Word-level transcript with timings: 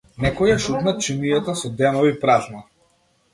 Некој 0.25 0.47
ја 0.49 0.53
шутна 0.63 0.93
чинијата 1.07 1.55
со 1.61 1.71
денови 1.83 2.15
празна. 2.25 2.65